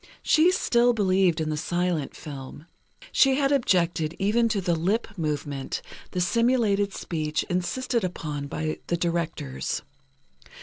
She 0.23 0.49
still 0.49 0.93
believed 0.93 1.39
in 1.39 1.51
the 1.51 1.57
silent 1.57 2.15
film. 2.15 2.65
She 3.11 3.35
had 3.35 3.51
objected 3.51 4.15
even 4.17 4.49
to 4.49 4.59
the 4.59 4.73
lip 4.73 5.15
movement, 5.15 5.83
the 6.09 6.19
simulated 6.19 6.91
speech 6.91 7.43
insisted 7.51 8.03
upon 8.03 8.47
by 8.47 8.79
the 8.87 8.97
directors. 8.97 9.83